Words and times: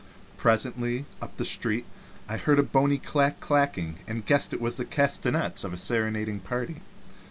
Presently 0.35 1.05
up 1.21 1.37
the 1.37 1.45
street 1.45 1.85
I 2.27 2.37
heard 2.37 2.57
a 2.57 2.63
bony 2.63 2.97
clack 2.97 3.39
clacking, 3.39 3.99
and 4.07 4.25
guessed 4.25 4.51
it 4.51 4.59
was 4.59 4.77
the 4.77 4.83
castanets 4.83 5.63
of 5.63 5.73
a 5.73 5.77
serenading 5.77 6.39
party. 6.39 6.81